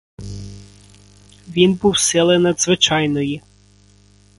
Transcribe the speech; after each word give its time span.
Він 1.47 1.73
був 1.73 1.97
сили 1.97 2.39
надзвичайної. 2.39 3.41